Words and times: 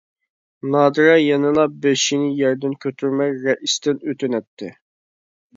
نادىرە 0.75 1.17
يەنىلا 1.23 1.65
بېشىنى 1.83 2.31
يەردىن 2.39 2.73
كۆتۈرمەي 2.87 3.37
رەئىستىن 3.45 4.03
ئۆتۈنەتتى. 4.09 4.73